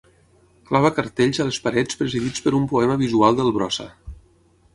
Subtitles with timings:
[0.69, 3.89] Clava cartells a les parets presidits per un poema visual del Brossa.